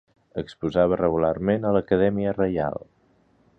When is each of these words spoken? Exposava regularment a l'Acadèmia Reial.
Exposava 0.41 0.97
regularment 1.01 1.67
a 1.71 1.75
l'Acadèmia 1.77 2.35
Reial. 2.41 2.85